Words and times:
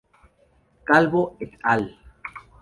Calvo 0.83 1.37
"et 1.39 1.53
al. 1.61 1.85